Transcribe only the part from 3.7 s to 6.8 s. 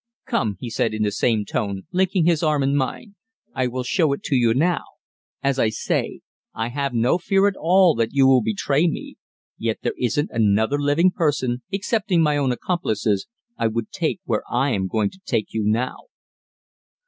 show it to you now. As I say, I